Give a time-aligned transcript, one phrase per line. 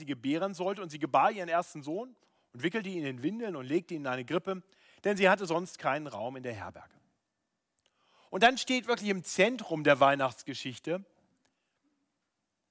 [0.00, 0.82] sie gebären sollte.
[0.82, 2.16] Und sie gebar ihren ersten Sohn
[2.52, 4.62] und wickelte ihn in Windeln und legte ihn in eine Grippe,
[5.04, 6.94] denn sie hatte sonst keinen Raum in der Herberge.
[8.30, 11.04] Und dann steht wirklich im Zentrum der Weihnachtsgeschichte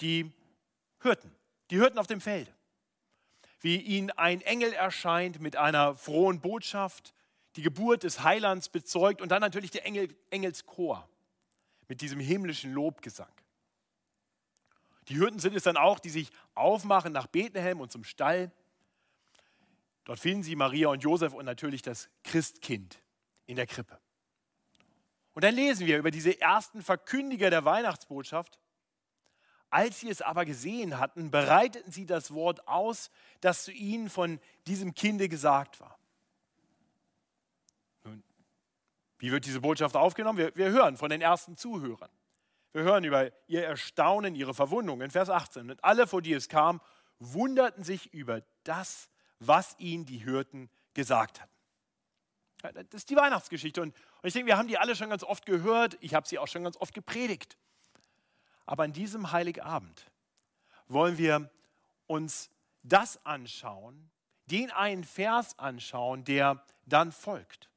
[0.02, 0.32] die
[1.02, 1.36] Hirten,
[1.70, 2.54] die Hirten auf dem Felde.
[3.62, 7.14] Wie ihnen ein Engel erscheint mit einer frohen Botschaft,
[7.58, 11.10] die Geburt des Heilands bezeugt und dann natürlich der Engel, Engelschor
[11.90, 13.32] mit diesem himmlischen Lobgesang.
[15.10, 18.52] Die Hirten sind es dann auch, die sich aufmachen nach Bethlehem und zum Stall.
[20.06, 23.02] Dort finden sie Maria und Josef und natürlich das Christkind
[23.48, 24.00] in der Krippe.
[25.34, 28.60] Und dann lesen wir über diese ersten Verkündiger der Weihnachtsbotschaft.
[29.72, 34.40] Als sie es aber gesehen hatten, bereiteten sie das Wort aus, das zu ihnen von
[34.68, 35.98] diesem Kinde gesagt war.
[38.04, 38.24] Nun,
[39.20, 40.38] wie wird diese Botschaft aufgenommen?
[40.38, 42.10] Wir, wir hören von den ersten Zuhörern.
[42.72, 45.72] Wir hören über ihr Erstaunen, ihre Verwundung in Vers 18.
[45.72, 46.82] Und alle, vor die es kam,
[47.20, 49.10] wunderten sich über das,
[49.40, 51.52] was ihnen die Hirten gesagt hatten.
[52.62, 53.82] Das ist die Weihnachtsgeschichte.
[53.82, 55.98] Und, ich denke, wir haben die alle schon ganz oft gehört.
[56.02, 57.58] Ich habe sie auch schon ganz oft gepredigt.
[58.66, 60.06] Aber an diesem Heiligabend
[60.88, 61.50] wollen wir
[62.06, 62.52] uns
[62.84, 64.12] das anschauen,
[64.46, 67.70] den einen Vers anschauen, der dann folgt.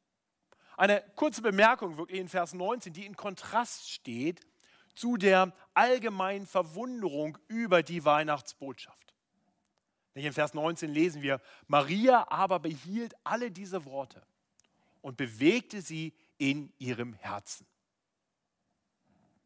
[0.76, 4.40] Eine kurze Bemerkung wirklich in Vers 19, die in Kontrast steht
[4.94, 9.14] zu der allgemeinen Verwunderung über die Weihnachtsbotschaft.
[10.14, 14.22] In Vers 19 lesen wir, Maria aber behielt alle diese Worte
[15.00, 17.66] und bewegte sie in ihrem Herzen.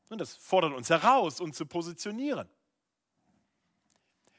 [0.08, 2.48] Und das fordert uns heraus, uns zu positionieren.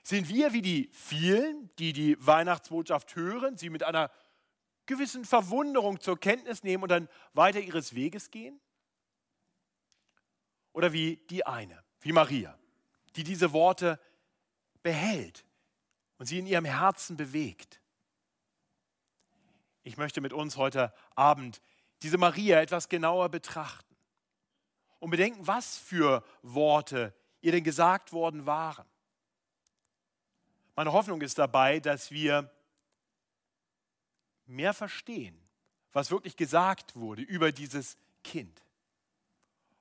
[0.04, 4.10] Sind wir wie die vielen, die die Weihnachtsbotschaft hören, sie mit einer
[4.86, 8.60] gewissen Verwunderung zur Kenntnis nehmen und dann weiter ihres Weges gehen?
[10.78, 12.56] Oder wie die eine, wie Maria,
[13.16, 14.00] die diese Worte
[14.84, 15.44] behält
[16.20, 17.82] und sie in ihrem Herzen bewegt.
[19.82, 21.64] Ich möchte mit uns heute Abend
[22.04, 23.96] diese Maria etwas genauer betrachten
[25.00, 28.86] und bedenken, was für Worte ihr denn gesagt worden waren.
[30.76, 32.52] Meine Hoffnung ist dabei, dass wir
[34.46, 35.42] mehr verstehen,
[35.92, 38.62] was wirklich gesagt wurde über dieses Kind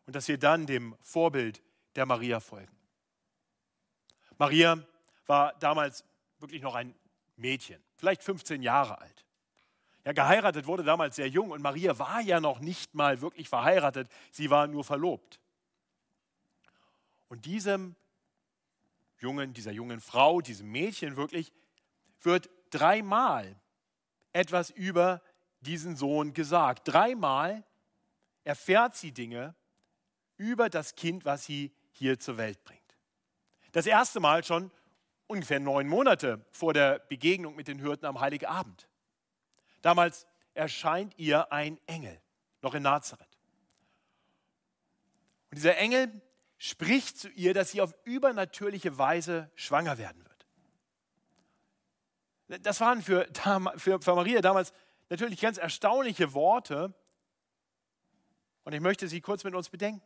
[0.06, 1.62] und dass wir dann dem Vorbild
[1.96, 2.76] der Maria folgen.
[4.38, 4.78] Maria
[5.26, 6.04] war damals
[6.38, 6.94] wirklich noch ein
[7.36, 9.24] Mädchen, vielleicht 15 Jahre alt.
[10.04, 14.08] Ja, geheiratet wurde damals sehr jung und Maria war ja noch nicht mal wirklich verheiratet,
[14.30, 15.40] sie war nur verlobt.
[17.28, 17.96] Und diesem
[19.18, 21.52] jungen, dieser jungen Frau, diesem Mädchen wirklich,
[22.20, 23.60] wird dreimal
[24.32, 25.22] etwas über
[25.60, 26.82] diesen Sohn gesagt.
[26.86, 27.64] Dreimal
[28.44, 29.56] erfährt sie Dinge,
[30.36, 32.80] über das Kind, was sie hier zur Welt bringt.
[33.72, 34.70] Das erste Mal schon
[35.26, 38.88] ungefähr neun Monate vor der Begegnung mit den Hirten am Heiligabend.
[39.82, 42.20] Damals erscheint ihr ein Engel,
[42.62, 43.26] noch in Nazareth.
[45.50, 46.22] Und dieser Engel
[46.58, 50.36] spricht zu ihr, dass sie auf übernatürliche Weise schwanger werden wird.
[52.62, 53.28] Das waren für,
[53.76, 54.72] für, für Maria damals
[55.08, 56.94] natürlich ganz erstaunliche Worte.
[58.64, 60.02] Und ich möchte sie kurz mit uns bedenken.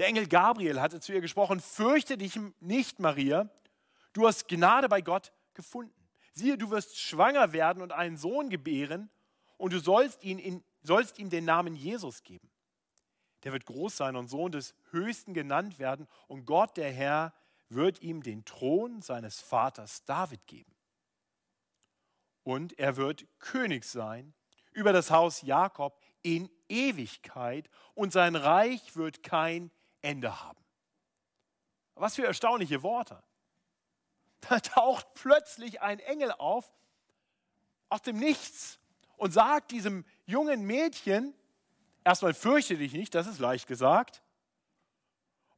[0.00, 3.50] Der Engel Gabriel hatte zu ihr gesprochen, fürchte dich nicht, Maria,
[4.14, 5.92] du hast Gnade bei Gott gefunden.
[6.32, 9.10] Siehe, du wirst schwanger werden und einen Sohn gebären
[9.58, 12.50] und du sollst, ihn in, sollst ihm den Namen Jesus geben.
[13.44, 17.34] Der wird groß sein und Sohn des Höchsten genannt werden und Gott, der Herr,
[17.68, 20.74] wird ihm den Thron seines Vaters David geben.
[22.42, 24.32] Und er wird König sein
[24.72, 29.70] über das Haus Jakob in Ewigkeit und sein Reich wird kein
[30.02, 30.58] Ende haben.
[31.94, 33.22] Was für erstaunliche Worte.
[34.48, 36.72] Da taucht plötzlich ein Engel auf
[37.90, 38.78] aus dem Nichts
[39.18, 41.34] und sagt diesem jungen Mädchen,
[42.04, 44.22] erstmal fürchte dich nicht, das ist leicht gesagt.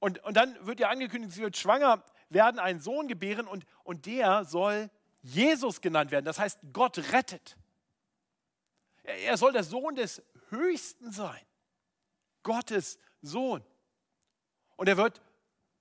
[0.00, 4.06] Und, und dann wird ihr angekündigt, sie wird schwanger werden, einen Sohn gebären und, und
[4.06, 4.90] der soll
[5.22, 6.24] Jesus genannt werden.
[6.24, 7.56] Das heißt, Gott rettet.
[9.04, 11.40] Er, er soll der Sohn des Höchsten sein.
[12.42, 13.64] Gottes Sohn.
[14.76, 15.20] Und er wird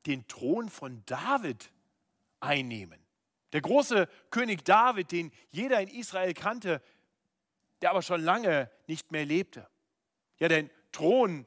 [0.05, 1.71] den Thron von David
[2.39, 2.99] einnehmen.
[3.53, 6.81] Der große König David, den jeder in Israel kannte,
[7.81, 9.67] der aber schon lange nicht mehr lebte.
[10.37, 11.45] Ja, den Thron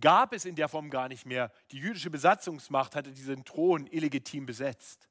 [0.00, 1.52] gab es in der Form gar nicht mehr.
[1.70, 5.08] Die jüdische Besatzungsmacht hatte diesen Thron illegitim besetzt.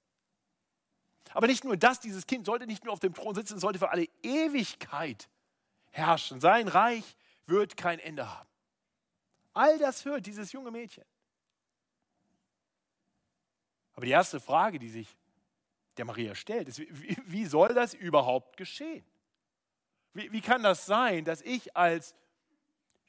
[1.34, 3.90] Aber nicht nur das, dieses Kind sollte nicht nur auf dem Thron sitzen, sollte für
[3.90, 5.30] alle Ewigkeit
[5.92, 6.42] herrschen.
[6.42, 7.16] Sein Reich
[7.46, 8.50] wird kein Ende haben.
[9.54, 11.06] All das hört dieses junge Mädchen.
[14.02, 15.16] Aber die erste Frage, die sich
[15.96, 19.06] der Maria stellt, ist, wie, soll das überhaupt geschehen?
[20.16, 22.16] Wie, wie kann das sein, dass ich als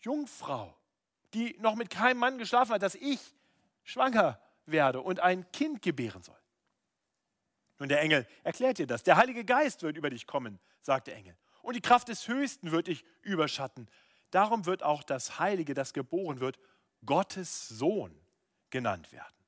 [0.00, 0.77] Jungfrau,
[1.33, 3.19] die noch mit keinem Mann geschlafen hat, dass ich
[3.85, 6.37] schwanger werde und ein Kind gebären soll?
[7.79, 9.03] Nun, der Engel erklärt dir das.
[9.03, 11.38] Der Heilige Geist wird über dich kommen, sagt der Engel.
[11.62, 13.88] Und die Kraft des Höchsten wird dich überschatten.
[14.31, 16.59] Darum wird auch das Heilige, das geboren wird,
[17.06, 18.15] Gottes Sohn
[18.69, 19.42] genannt werden.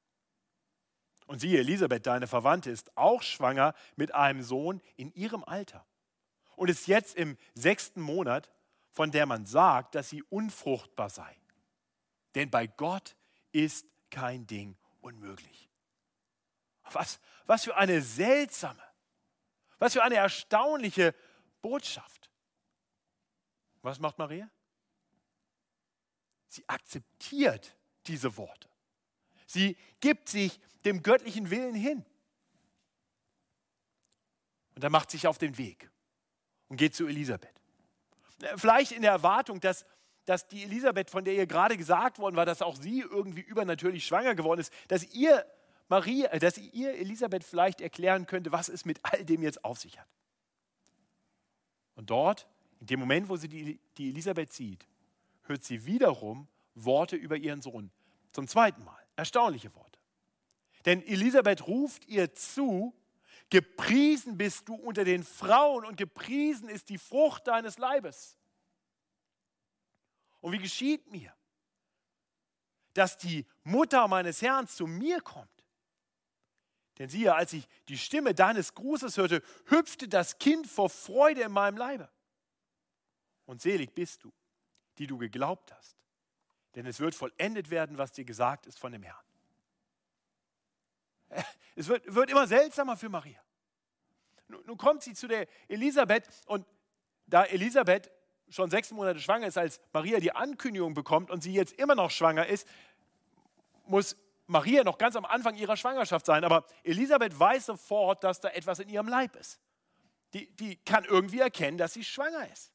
[1.26, 5.86] Und siehe, Elisabeth, deine Verwandte, ist auch schwanger mit einem Sohn in ihrem Alter
[6.56, 8.50] und ist jetzt im sechsten Monat,
[8.90, 11.36] von der man sagt, dass sie unfruchtbar sei.
[12.34, 13.16] Denn bei Gott
[13.52, 15.70] ist kein Ding unmöglich.
[16.92, 18.82] Was, was für eine seltsame,
[19.78, 21.14] was für eine erstaunliche
[21.60, 22.30] Botschaft.
[23.82, 24.50] Was macht Maria?
[26.48, 27.76] Sie akzeptiert
[28.06, 28.68] diese Worte.
[29.46, 32.04] Sie gibt sich dem göttlichen Willen hin.
[34.74, 35.90] Und dann macht sich auf den Weg
[36.68, 37.54] und geht zu Elisabeth.
[38.56, 39.86] Vielleicht in der Erwartung, dass,
[40.24, 44.04] dass die Elisabeth, von der ihr gerade gesagt worden war, dass auch sie irgendwie übernatürlich
[44.04, 45.46] schwanger geworden ist, dass ihr
[45.88, 49.78] Maria, äh, dass ihr Elisabeth vielleicht erklären könnte, was es mit all dem jetzt auf
[49.78, 50.08] sich hat.
[51.94, 52.48] Und dort,
[52.80, 54.86] in dem Moment, wo sie die, die Elisabeth sieht,
[55.42, 57.92] hört sie wiederum Worte über ihren Sohn.
[58.32, 59.03] Zum zweiten Mal.
[59.16, 59.98] Erstaunliche Worte.
[60.84, 62.94] Denn Elisabeth ruft ihr zu,
[63.50, 68.38] Gepriesen bist du unter den Frauen und gepriesen ist die Frucht deines Leibes.
[70.40, 71.32] Und wie geschieht mir,
[72.94, 75.48] dass die Mutter meines Herrn zu mir kommt?
[76.98, 81.52] Denn siehe, als ich die Stimme deines Grußes hörte, hüpfte das Kind vor Freude in
[81.52, 82.10] meinem Leibe.
[83.46, 84.32] Und selig bist du,
[84.98, 85.96] die du geglaubt hast,
[86.74, 89.24] denn es wird vollendet werden, was dir gesagt ist von dem Herrn.
[91.76, 93.40] Es wird, wird immer seltsamer für Maria.
[94.46, 96.64] Nun, nun kommt sie zu der Elisabeth und
[97.26, 98.12] da Elisabeth
[98.48, 102.10] schon sechs Monate schwanger ist, als Maria die Ankündigung bekommt und sie jetzt immer noch
[102.10, 102.68] schwanger ist,
[103.86, 104.16] muss
[104.46, 106.44] Maria noch ganz am Anfang ihrer Schwangerschaft sein.
[106.44, 109.58] Aber Elisabeth weiß sofort, dass da etwas in ihrem Leib ist.
[110.34, 112.73] Die, die kann irgendwie erkennen, dass sie schwanger ist.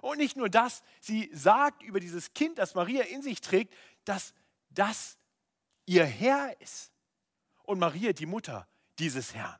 [0.00, 3.74] Und nicht nur das, sie sagt über dieses Kind, das Maria in sich trägt,
[4.04, 4.34] dass
[4.70, 5.18] das
[5.86, 6.92] ihr Herr ist
[7.64, 8.68] und Maria die Mutter
[8.98, 9.58] dieses Herrn.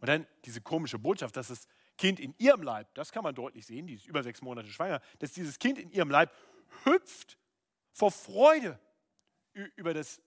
[0.00, 3.66] Und dann diese komische Botschaft, dass das Kind in ihrem Leib, das kann man deutlich
[3.66, 6.34] sehen, die ist über sechs Monate schwanger, dass dieses Kind in ihrem Leib
[6.84, 7.38] hüpft
[7.92, 8.80] vor Freude
[9.52, 10.20] über das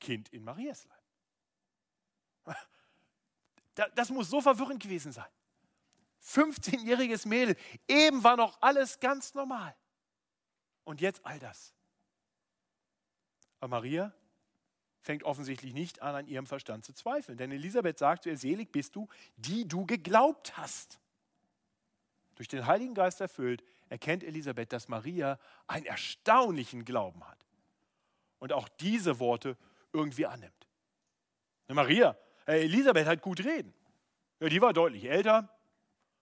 [0.00, 0.86] Kind in Marias
[2.44, 2.56] Leib.
[3.94, 5.30] Das muss so verwirrend gewesen sein.
[6.22, 7.56] 15-jähriges Mädel,
[7.88, 9.74] eben war noch alles ganz normal.
[10.84, 11.74] Und jetzt all das.
[13.60, 14.12] Aber Maria
[15.02, 17.38] fängt offensichtlich nicht an, an ihrem Verstand zu zweifeln.
[17.38, 21.00] Denn Elisabeth sagt zu ihr, selig bist du, die du geglaubt hast.
[22.36, 27.46] Durch den Heiligen Geist erfüllt, erkennt Elisabeth, dass Maria einen erstaunlichen Glauben hat.
[28.38, 29.56] Und auch diese Worte
[29.92, 30.66] irgendwie annimmt.
[31.68, 33.74] Maria, äh, Elisabeth hat gut reden.
[34.40, 35.54] Ja, die war deutlich älter.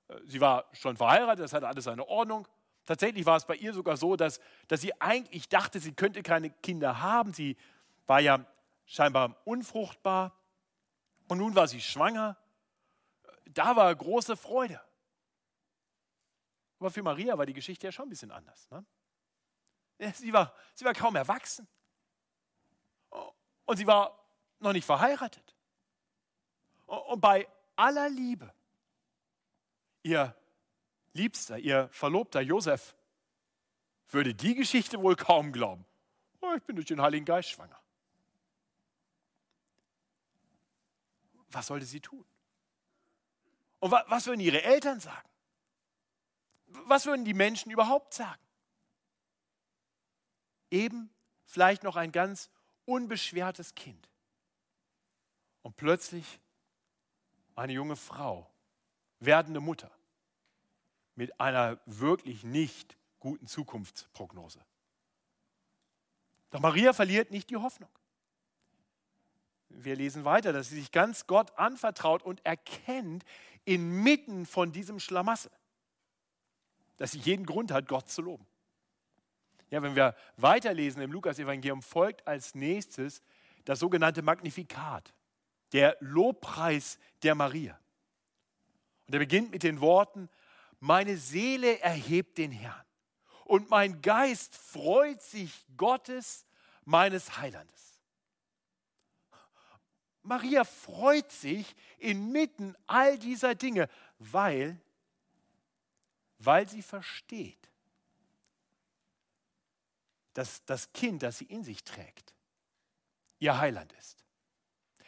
[0.09, 2.49] Äh, sie war schon verheiratet, das hatte alles seine Ordnung.
[2.85, 6.51] Tatsächlich war es bei ihr sogar so, dass, dass sie eigentlich dachte, sie könnte keine
[6.51, 7.35] Kinder haben.
[7.35, 7.57] Sie
[8.07, 8.45] war ja
[8.87, 10.35] scheinbar unfruchtbar.
[11.29, 12.39] Und nun war sie schwanger.
[13.51, 14.81] Da war große Freude.
[16.79, 18.69] Aber für Maria war die Geschichte ja schon ein bisschen anders.
[18.71, 18.85] Ne?
[20.15, 21.69] Sie, war, sie war kaum erwachsen.
[23.65, 24.19] Und sie war
[24.61, 25.55] noch nicht verheiratet.
[26.87, 28.51] Und bei aller Liebe,
[30.03, 30.35] ihr
[31.13, 32.95] Liebster, ihr Verlobter Josef,
[34.11, 35.85] würde die Geschichte wohl kaum glauben.
[36.41, 37.79] Oh, ich bin durch den Heiligen Geist schwanger.
[41.51, 42.25] was sollte sie tun?
[43.81, 45.29] Und was würden ihre Eltern sagen?
[46.67, 48.43] Was würden die Menschen überhaupt sagen?
[50.71, 51.11] Eben
[51.45, 52.51] vielleicht noch ein ganz
[52.85, 54.09] unbeschwertes Kind.
[55.63, 56.41] Und plötzlich
[57.55, 58.48] eine junge Frau,
[59.21, 59.91] werdende Mutter,
[61.15, 64.65] mit einer wirklich nicht guten Zukunftsprognose.
[66.51, 67.91] Doch Maria verliert nicht die Hoffnung
[69.69, 73.25] wir lesen weiter, dass sie sich ganz Gott anvertraut und erkennt
[73.65, 75.51] inmitten von diesem Schlamassel,
[76.97, 78.47] dass sie jeden Grund hat, Gott zu loben.
[79.71, 83.23] Ja, wenn wir weiterlesen im Lukas-Evangelium, folgt als nächstes
[83.65, 85.13] das sogenannte Magnifikat,
[85.73, 87.79] der Lobpreis der Maria.
[89.09, 90.29] Und er beginnt mit den Worten,
[90.79, 92.85] meine Seele erhebt den Herrn
[93.45, 96.47] und mein Geist freut sich Gottes,
[96.85, 97.89] meines Heilandes
[100.29, 103.89] Maria freut sich inmitten all dieser Dinge,
[104.19, 104.79] weil,
[106.39, 107.71] weil sie versteht,
[110.35, 112.35] dass das Kind, das sie in sich trägt,
[113.39, 114.23] ihr Heiland ist.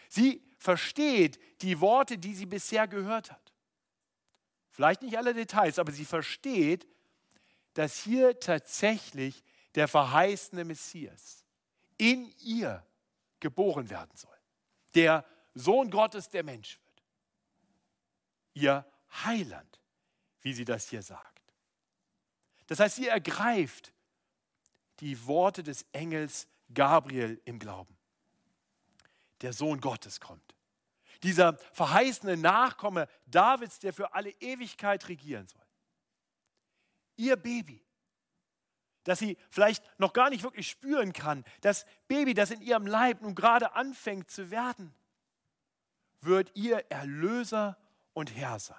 [0.08, 3.39] Sie versteht die Worte, die sie bisher gehört hat.
[4.80, 6.88] Vielleicht nicht alle Details, aber sie versteht,
[7.74, 9.44] dass hier tatsächlich
[9.74, 11.44] der verheißene Messias
[11.98, 12.82] in ihr
[13.40, 14.38] geboren werden soll.
[14.94, 17.02] Der Sohn Gottes, der Mensch wird.
[18.54, 18.86] Ihr
[19.22, 19.82] Heiland,
[20.40, 21.42] wie sie das hier sagt.
[22.66, 23.92] Das heißt, sie ergreift
[25.00, 27.98] die Worte des Engels Gabriel im Glauben.
[29.42, 30.54] Der Sohn Gottes kommt.
[31.22, 35.60] Dieser verheißene Nachkomme Davids, der für alle Ewigkeit regieren soll.
[37.16, 37.84] Ihr Baby,
[39.04, 43.20] das sie vielleicht noch gar nicht wirklich spüren kann, das Baby, das in ihrem Leib
[43.20, 44.94] nun gerade anfängt zu werden,
[46.22, 47.76] wird ihr Erlöser
[48.14, 48.76] und Herr sein.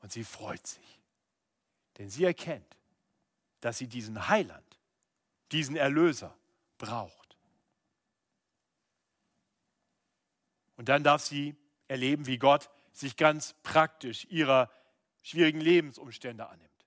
[0.00, 1.00] Und sie freut sich,
[1.98, 2.78] denn sie erkennt,
[3.60, 4.78] dass sie diesen Heiland,
[5.52, 6.34] diesen Erlöser
[6.78, 7.19] braucht.
[10.80, 11.54] Und dann darf sie
[11.88, 14.70] erleben, wie Gott sich ganz praktisch ihrer
[15.22, 16.86] schwierigen Lebensumstände annimmt.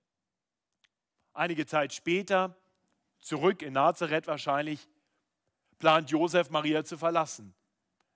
[1.31, 2.57] Einige Zeit später,
[3.19, 4.89] zurück in Nazareth wahrscheinlich,
[5.77, 7.53] plant Josef Maria zu verlassen.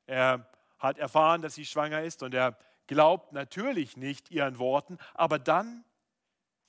[0.08, 2.58] Er hat erfahren, dass sie schwanger ist und er
[2.88, 5.86] glaubt natürlich nicht ihren Worten, aber dann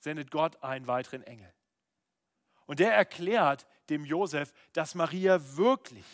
[0.01, 1.51] sendet Gott einen weiteren Engel.
[2.67, 6.05] Und der erklärt dem Josef, dass Maria wirklich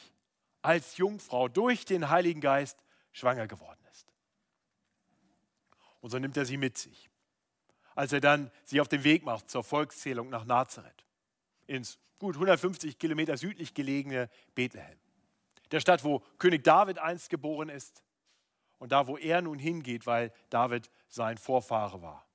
[0.62, 2.83] als Jungfrau durch den Heiligen Geist
[3.14, 4.12] schwanger geworden ist.
[6.02, 7.10] Und so nimmt er sie mit sich
[7.94, 11.04] als er dann sich auf den Weg macht zur Volkszählung nach Nazareth,
[11.66, 14.98] ins gut 150 Kilometer südlich gelegene Bethlehem.
[15.70, 18.02] Der Stadt, wo König David einst geboren ist
[18.78, 22.26] und da, wo er nun hingeht, weil David sein Vorfahre war.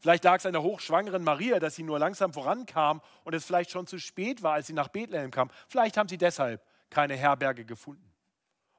[0.00, 3.70] Vielleicht lag es an der hochschwangeren Maria, dass sie nur langsam vorankam und es vielleicht
[3.70, 5.50] schon zu spät war, als sie nach Bethlehem kam.
[5.66, 8.07] Vielleicht haben sie deshalb keine Herberge gefunden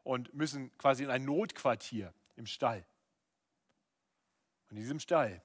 [0.09, 2.83] und müssen quasi in ein Notquartier im Stall.
[4.67, 5.43] Und in diesem Stall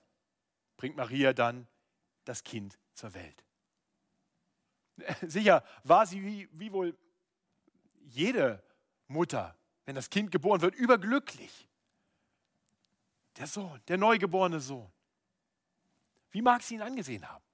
[0.79, 1.69] bringt Maria dann
[2.25, 3.45] das Kind zur Welt.
[5.21, 6.97] Sicher war sie wie, wie wohl
[8.07, 8.63] jede
[9.07, 9.55] Mutter,
[9.85, 11.69] wenn das Kind geboren wird, überglücklich.
[13.37, 14.91] Der Sohn, der neugeborene Sohn.
[16.31, 17.45] Wie mag sie ihn angesehen haben?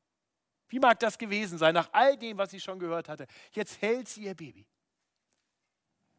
[0.69, 3.27] Wie mag das gewesen sein, nach all dem, was sie schon gehört hatte?
[3.51, 4.65] Jetzt hält sie ihr Baby.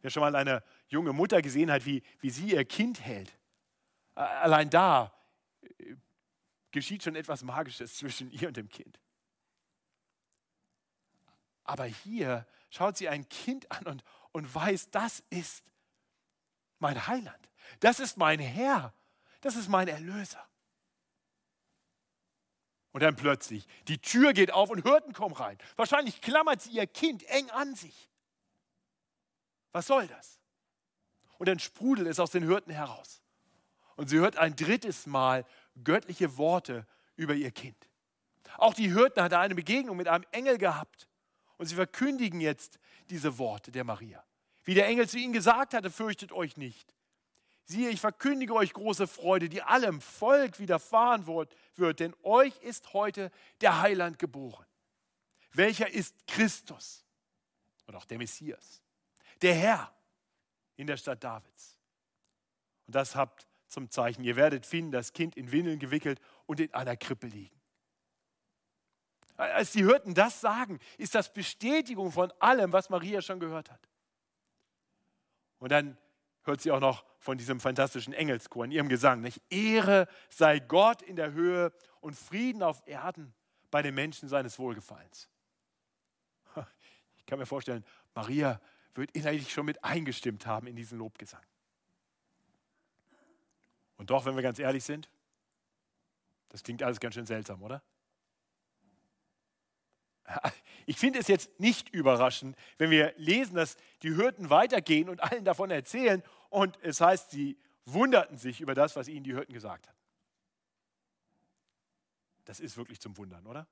[0.01, 3.37] Wer schon mal eine junge Mutter gesehen hat, wie, wie sie ihr Kind hält,
[4.15, 5.13] allein da
[6.71, 8.99] geschieht schon etwas Magisches zwischen ihr und dem Kind.
[11.63, 15.71] Aber hier schaut sie ein Kind an und, und weiß, das ist
[16.79, 17.49] mein Heiland.
[17.79, 18.93] Das ist mein Herr.
[19.41, 20.45] Das ist mein Erlöser.
[22.91, 25.57] Und dann plötzlich, die Tür geht auf und Hürden kommen rein.
[25.77, 28.09] Wahrscheinlich klammert sie ihr Kind eng an sich.
[29.71, 30.39] Was soll das?
[31.37, 33.21] Und dann sprudelt es aus den Hürden heraus.
[33.95, 35.45] Und sie hört ein drittes Mal
[35.83, 36.85] göttliche Worte
[37.15, 37.77] über ihr Kind.
[38.57, 41.07] Auch die Hirten hatten eine Begegnung mit einem Engel gehabt.
[41.57, 44.23] Und sie verkündigen jetzt diese Worte der Maria.
[44.63, 46.95] Wie der Engel zu ihnen gesagt hatte, fürchtet euch nicht.
[47.65, 51.55] Siehe, ich verkündige euch große Freude, die allem Volk widerfahren wird,
[51.99, 54.65] denn euch ist heute der Heiland geboren.
[55.53, 57.05] Welcher ist Christus
[57.85, 58.81] und auch der Messias,
[59.41, 59.93] der Herr
[60.75, 61.77] in der Stadt Davids.
[62.87, 64.23] Und das habt zum Zeichen.
[64.23, 67.59] Ihr werdet finden, das Kind in Windeln gewickelt und in einer Krippe liegen.
[69.37, 73.87] Als die Hirten das sagen, ist das Bestätigung von allem, was Maria schon gehört hat.
[75.57, 75.97] Und dann
[76.43, 79.21] hört sie auch noch von diesem fantastischen Engelschor in ihrem Gesang.
[79.21, 79.41] Nicht?
[79.49, 81.71] Ehre sei Gott in der Höhe
[82.01, 83.33] und Frieden auf Erden
[83.69, 85.29] bei den Menschen seines Wohlgefallens.
[87.17, 88.59] Ich kann mir vorstellen, Maria
[88.95, 91.43] wird innerlich schon mit eingestimmt haben in diesen Lobgesang.
[93.97, 95.09] Und doch, wenn wir ganz ehrlich sind,
[96.49, 97.81] das klingt alles ganz schön seltsam, oder?
[100.87, 105.45] Ich finde es jetzt nicht überraschend, wenn wir lesen, dass die Hürden weitergehen und allen
[105.45, 107.55] davon erzählen und es heißt, sie
[107.85, 109.97] wunderten sich über das, was ihnen die Hürden gesagt haben.
[112.45, 113.67] Das ist wirklich zum Wundern, oder?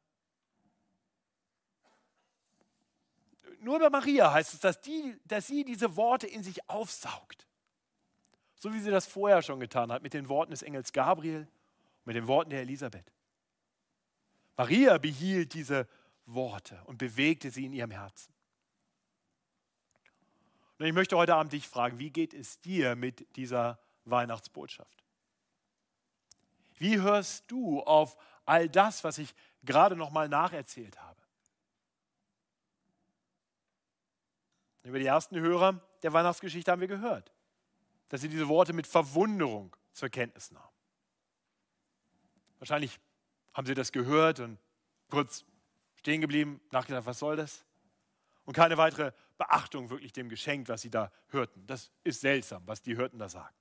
[3.61, 7.47] Nur bei Maria heißt es, dass, die, dass sie diese Worte in sich aufsaugt.
[8.55, 11.47] So wie sie das vorher schon getan hat mit den Worten des Engels Gabriel,
[12.05, 13.11] mit den Worten der Elisabeth.
[14.57, 15.87] Maria behielt diese
[16.25, 18.33] Worte und bewegte sie in ihrem Herzen.
[20.77, 25.03] Und ich möchte heute Abend dich fragen, wie geht es dir mit dieser Weihnachtsbotschaft?
[26.77, 31.18] Wie hörst du auf all das, was ich gerade noch mal nacherzählt habe?
[34.83, 37.31] Über die ersten Hörer der Weihnachtsgeschichte haben wir gehört,
[38.09, 40.65] dass sie diese Worte mit Verwunderung zur Kenntnis nahmen.
[42.59, 43.00] Wahrscheinlich
[43.53, 44.57] haben sie das gehört und
[45.09, 45.45] kurz
[45.95, 47.65] stehen geblieben, nachgedacht, was soll das?
[48.45, 51.65] Und keine weitere Beachtung wirklich dem geschenkt, was sie da hörten.
[51.67, 53.55] Das ist seltsam, was die Hörten da sagen.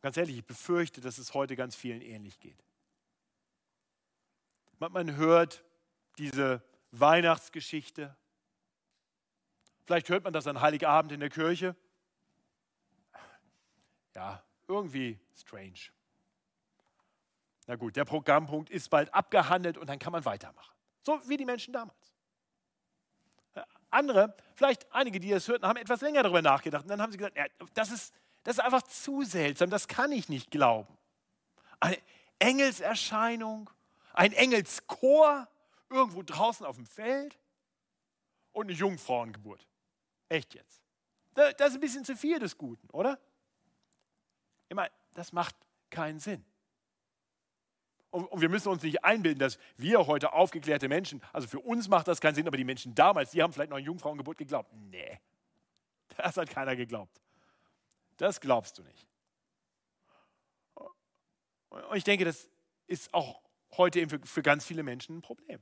[0.00, 2.58] Ganz ehrlich, ich befürchte, dass es heute ganz vielen ähnlich geht.
[4.78, 5.62] Man hört
[6.18, 8.16] diese Weihnachtsgeschichte.
[9.84, 11.76] Vielleicht hört man das an Heiligabend in der Kirche.
[14.14, 15.90] Ja, irgendwie strange.
[17.66, 20.74] Na gut, der Programmpunkt ist bald abgehandelt und dann kann man weitermachen.
[21.02, 22.12] So wie die Menschen damals.
[23.90, 27.18] Andere, vielleicht einige, die es hörten, haben etwas länger darüber nachgedacht und dann haben sie
[27.18, 30.96] gesagt, ja, das, ist, das ist einfach zu seltsam, das kann ich nicht glauben.
[31.78, 31.98] Eine
[32.38, 33.68] Engelserscheinung,
[34.14, 35.46] ein Engelschor
[35.90, 37.38] irgendwo draußen auf dem Feld
[38.52, 39.66] und eine Jungfrauengeburt.
[40.32, 40.80] Echt jetzt.
[41.34, 43.20] Das ist ein bisschen zu viel des Guten, oder?
[44.70, 45.54] Ich meine, das macht
[45.90, 46.42] keinen Sinn.
[48.10, 52.08] Und wir müssen uns nicht einbilden, dass wir heute aufgeklärte Menschen, also für uns macht
[52.08, 54.72] das keinen Sinn, aber die Menschen damals, die haben vielleicht noch ein Jungfrauengeburt geglaubt.
[54.72, 55.20] Nee,
[56.16, 57.20] das hat keiner geglaubt.
[58.16, 59.06] Das glaubst du nicht.
[61.68, 62.48] Und ich denke, das
[62.86, 63.42] ist auch
[63.76, 65.60] heute eben für, ganz viele Menschen ein Problem.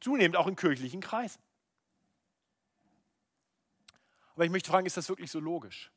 [0.00, 1.42] Zunehmend auch in kirchlichen Kreisen.
[4.34, 5.92] Aber ich möchte fragen, ist das wirklich so logisch?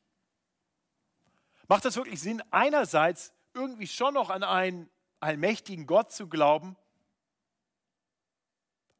[1.68, 4.90] Macht das wirklich Sinn, einerseits irgendwie schon noch an einen
[5.20, 6.76] allmächtigen Gott zu glauben,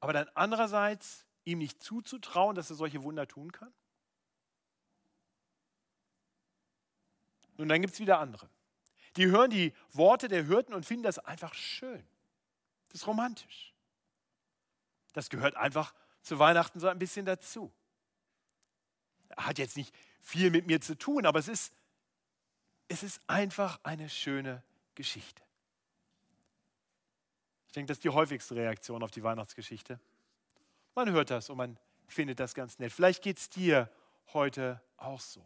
[0.01, 3.73] aber dann andererseits ihm nicht zuzutrauen, dass er solche Wunder tun kann?
[7.57, 8.51] Nun, dann gibt es wieder andere.
[9.17, 12.07] Die hören die Worte der Hirten und finden das einfach schön.
[12.89, 13.75] Das ist romantisch.
[15.13, 17.73] Das gehört einfach zu Weihnachten so ein bisschen dazu.
[19.37, 21.73] Hat jetzt nicht viel mit mir zu tun, aber es ist,
[22.89, 24.63] es ist einfach eine schöne
[24.95, 25.47] Geschichte
[27.77, 30.01] denke, das ist die häufigste Reaktion auf die Weihnachtsgeschichte.
[30.95, 32.93] Man hört das und man findet das ganz nett.
[32.93, 33.91] Vielleicht geht es dir
[34.33, 35.45] heute auch so.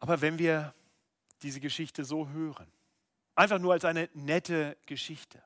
[0.00, 0.74] Aber wenn wir
[1.42, 2.70] diese Geschichte so hören,
[3.34, 5.42] einfach nur als eine nette Geschichte,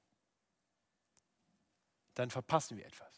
[2.14, 3.11] dann verpassen wir etwas.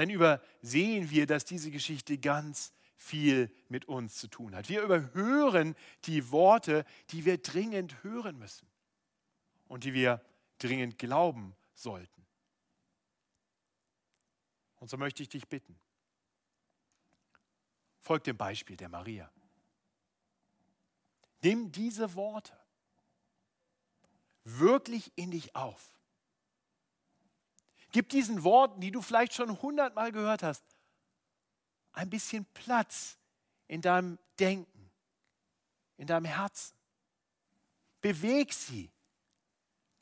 [0.00, 4.70] Dann übersehen wir, dass diese Geschichte ganz viel mit uns zu tun hat.
[4.70, 8.66] Wir überhören die Worte, die wir dringend hören müssen
[9.68, 10.24] und die wir
[10.56, 12.26] dringend glauben sollten.
[14.76, 15.78] Und so möchte ich dich bitten,
[17.98, 19.30] folg dem Beispiel der Maria.
[21.42, 22.58] Nimm diese Worte
[24.44, 25.99] wirklich in dich auf.
[27.92, 30.64] Gib diesen Worten, die du vielleicht schon hundertmal gehört hast,
[31.92, 33.18] ein bisschen Platz
[33.66, 34.90] in deinem Denken,
[35.96, 36.76] in deinem Herzen.
[38.00, 38.90] Beweg sie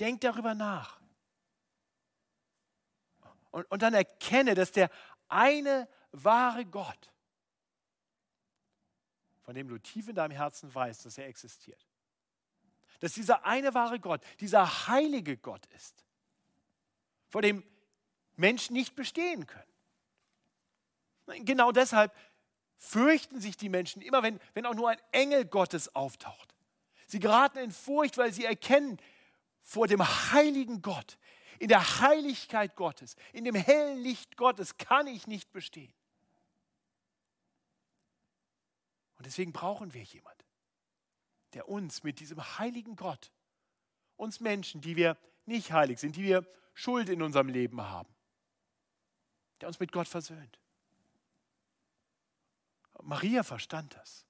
[0.00, 1.00] Denk darüber nach.
[3.50, 4.90] Und, und dann erkenne, dass der
[5.28, 7.12] eine wahre Gott,
[9.42, 11.84] von dem du tief in deinem Herzen weißt, dass er existiert,
[13.00, 16.04] dass dieser eine wahre Gott, dieser heilige Gott ist,
[17.28, 17.64] vor dem
[18.38, 19.64] Menschen nicht bestehen können.
[21.44, 22.14] Genau deshalb
[22.76, 26.54] fürchten sich die Menschen immer, wenn, wenn auch nur ein Engel Gottes auftaucht.
[27.06, 28.98] Sie geraten in Furcht, weil sie erkennen,
[29.62, 31.18] vor dem heiligen Gott,
[31.58, 35.92] in der Heiligkeit Gottes, in dem hellen Licht Gottes kann ich nicht bestehen.
[39.16, 40.44] Und deswegen brauchen wir jemand,
[41.54, 43.32] der uns mit diesem heiligen Gott,
[44.16, 48.08] uns Menschen, die wir nicht heilig sind, die wir Schuld in unserem Leben haben,
[49.60, 50.58] der uns mit Gott versöhnt.
[53.02, 54.26] Maria verstand das.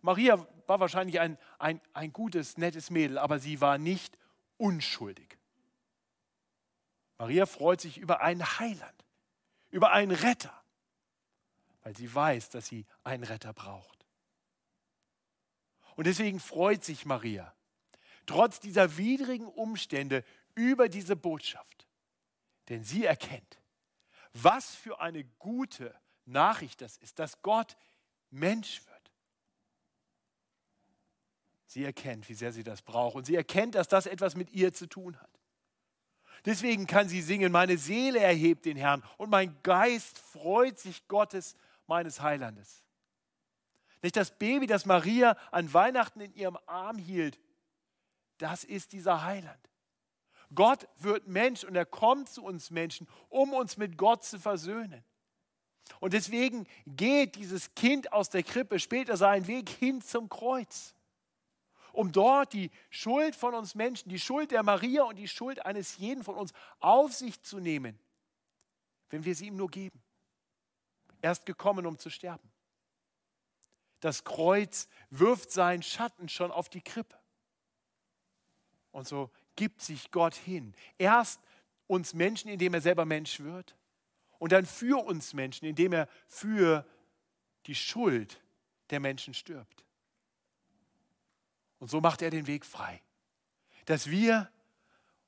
[0.00, 4.18] Maria war wahrscheinlich ein, ein, ein gutes, nettes Mädel, aber sie war nicht
[4.58, 5.38] unschuldig.
[7.16, 9.04] Maria freut sich über einen Heiland,
[9.70, 10.52] über einen Retter,
[11.82, 14.04] weil sie weiß, dass sie einen Retter braucht.
[15.96, 17.54] Und deswegen freut sich Maria,
[18.26, 21.86] trotz dieser widrigen Umstände, über diese Botschaft.
[22.68, 23.60] Denn sie erkennt,
[24.32, 27.76] was für eine gute Nachricht das ist, dass Gott
[28.30, 28.94] Mensch wird.
[31.66, 33.16] Sie erkennt, wie sehr sie das braucht.
[33.16, 35.30] Und sie erkennt, dass das etwas mit ihr zu tun hat.
[36.44, 41.56] Deswegen kann sie singen, meine Seele erhebt den Herrn und mein Geist freut sich Gottes,
[41.86, 42.84] meines Heilandes.
[44.02, 47.40] Nicht das Baby, das Maria an Weihnachten in ihrem Arm hielt,
[48.38, 49.70] das ist dieser Heiland.
[50.54, 55.04] Gott wird Mensch und er kommt zu uns Menschen, um uns mit Gott zu versöhnen.
[56.00, 60.94] Und deswegen geht dieses Kind aus der Krippe später seinen Weg hin zum Kreuz,
[61.92, 65.98] um dort die Schuld von uns Menschen, die Schuld der Maria und die Schuld eines
[65.98, 67.98] jeden von uns auf sich zu nehmen,
[69.10, 70.02] wenn wir sie ihm nur geben.
[71.20, 72.50] Er ist gekommen, um zu sterben.
[74.00, 77.18] Das Kreuz wirft seinen Schatten schon auf die Krippe.
[78.90, 80.74] Und so gibt sich Gott hin.
[80.98, 81.40] Erst
[81.86, 83.76] uns Menschen, indem er selber Mensch wird
[84.38, 86.86] und dann für uns Menschen, indem er für
[87.66, 88.40] die Schuld
[88.90, 89.84] der Menschen stirbt.
[91.78, 93.02] Und so macht er den Weg frei,
[93.84, 94.50] dass wir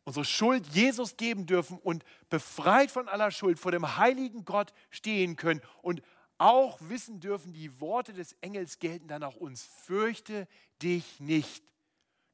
[0.05, 5.37] unsere Schuld Jesus geben dürfen und befreit von aller Schuld vor dem heiligen Gott stehen
[5.37, 6.01] können und
[6.39, 9.65] auch wissen dürfen, die Worte des Engels gelten dann auch uns.
[9.85, 10.47] Fürchte
[10.83, 11.65] dich nicht,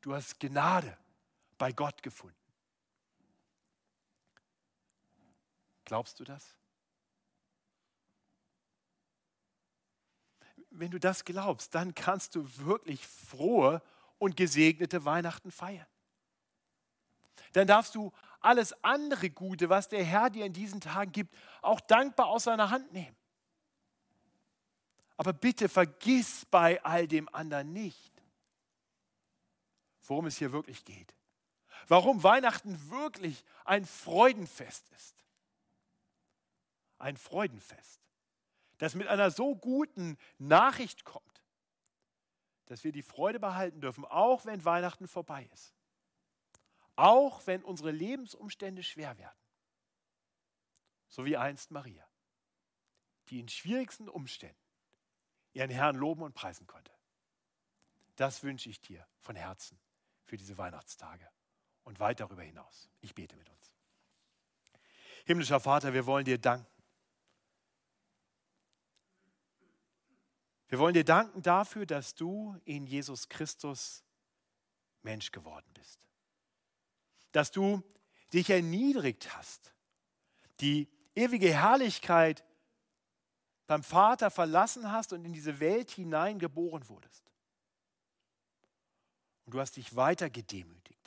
[0.02, 0.96] du hast Gnade
[1.62, 2.34] bei Gott gefunden.
[5.84, 6.56] Glaubst du das?
[10.74, 13.80] wenn du das glaubst, dann kannst du wirklich frohe
[14.18, 15.86] und gesegnete Weihnachten feiern.
[17.52, 21.78] Dann darfst du alles andere Gute, was der Herr dir in diesen Tagen gibt, auch
[21.80, 23.16] dankbar aus seiner Hand nehmen.
[25.16, 28.12] Aber bitte vergiss bei all dem anderen nicht,
[30.08, 31.14] worum es hier wirklich geht.
[31.88, 35.16] Warum Weihnachten wirklich ein Freudenfest ist.
[36.98, 38.02] Ein Freudenfest
[38.82, 41.44] das mit einer so guten Nachricht kommt,
[42.66, 45.72] dass wir die Freude behalten dürfen, auch wenn Weihnachten vorbei ist.
[46.96, 49.38] Auch wenn unsere Lebensumstände schwer werden.
[51.06, 52.04] So wie einst Maria,
[53.28, 54.58] die in schwierigsten Umständen
[55.52, 56.90] ihren Herrn loben und preisen konnte.
[58.16, 59.78] Das wünsche ich dir von Herzen
[60.24, 61.30] für diese Weihnachtstage
[61.84, 62.88] und weit darüber hinaus.
[63.00, 63.72] Ich bete mit uns.
[65.24, 66.66] Himmlischer Vater, wir wollen dir danken
[70.72, 74.02] Wir wollen dir danken dafür, dass du in Jesus Christus
[75.02, 76.00] Mensch geworden bist.
[77.32, 77.82] Dass du
[78.32, 79.74] dich erniedrigt hast,
[80.60, 82.42] die ewige Herrlichkeit
[83.66, 87.30] beim Vater verlassen hast und in diese Welt hinein geboren wurdest.
[89.44, 91.01] Und du hast dich weiter gedemütigt,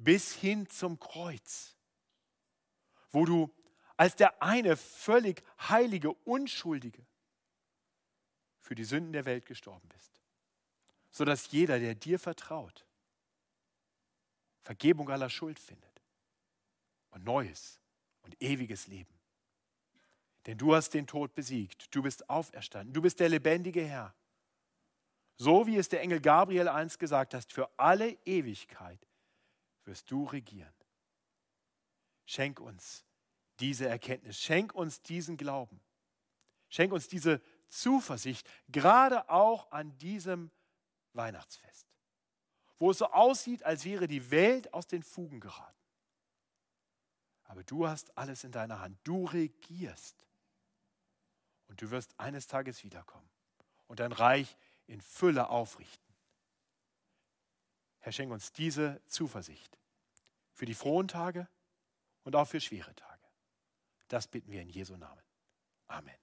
[0.00, 1.76] bis hin zum Kreuz,
[3.10, 3.54] wo du
[3.96, 7.06] als der eine völlig heilige, unschuldige
[8.60, 10.22] für die Sünden der Welt gestorben bist,
[11.10, 12.86] sodass jeder, der dir vertraut,
[14.62, 16.02] Vergebung aller Schuld findet
[17.10, 17.78] und neues
[18.22, 19.14] und ewiges Leben.
[20.46, 24.14] Denn du hast den Tod besiegt, du bist auferstanden, du bist der lebendige Herr.
[25.36, 29.09] So wie es der Engel Gabriel einst gesagt hat, für alle Ewigkeit
[29.90, 30.72] wirst du regieren.
[32.24, 33.04] Schenk uns
[33.58, 35.80] diese Erkenntnis, schenk uns diesen Glauben,
[36.70, 40.50] schenk uns diese Zuversicht, gerade auch an diesem
[41.12, 41.86] Weihnachtsfest,
[42.78, 45.76] wo es so aussieht, als wäre die Welt aus den Fugen geraten.
[47.44, 48.96] Aber du hast alles in deiner Hand.
[49.02, 50.16] Du regierst.
[51.66, 53.28] Und du wirst eines Tages wiederkommen
[53.88, 56.09] und dein Reich in Fülle aufrichten.
[58.00, 59.78] Herr, schenk uns diese Zuversicht
[60.52, 61.48] für die frohen Tage
[62.24, 63.26] und auch für schwere Tage.
[64.08, 65.22] Das bitten wir in Jesu Namen.
[65.86, 66.16] Amen.